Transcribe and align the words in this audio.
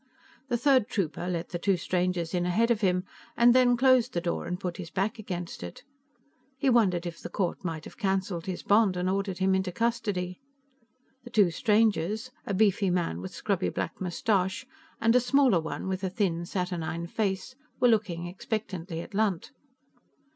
The 0.49 0.57
third 0.57 0.87
trooper 0.87 1.27
let 1.27 1.49
the 1.49 1.59
two 1.59 1.77
strangers 1.77 2.33
in 2.33 2.47
ahead 2.47 2.71
of 2.71 2.81
him, 2.81 3.03
and 3.37 3.53
then 3.53 3.77
closed 3.77 4.13
the 4.13 4.19
door 4.19 4.47
and 4.47 4.59
put 4.59 4.77
his 4.77 4.89
back 4.89 5.19
against 5.19 5.61
it. 5.61 5.83
He 6.57 6.71
wondered 6.71 7.05
if 7.05 7.19
the 7.19 7.29
court 7.29 7.63
might 7.63 7.85
have 7.85 7.99
cancelled 7.99 8.47
his 8.47 8.63
bond 8.63 8.97
and 8.97 9.07
ordered 9.07 9.37
him 9.37 9.53
into 9.53 9.71
custody. 9.71 10.41
The 11.23 11.29
two 11.29 11.51
strangers 11.51 12.31
a 12.47 12.53
beefy 12.55 12.89
man 12.89 13.21
with 13.21 13.29
a 13.33 13.35
scrubby 13.35 13.69
black 13.69 14.01
mustache, 14.01 14.65
and 14.99 15.15
a 15.15 15.19
smaller 15.19 15.59
one 15.59 15.87
with 15.87 16.03
a 16.03 16.09
thin, 16.09 16.47
saturnine 16.47 17.05
face 17.05 17.53
were 17.79 17.87
looking 17.87 18.25
expectantly 18.25 19.01
at 19.01 19.13
Lunt. 19.13 19.51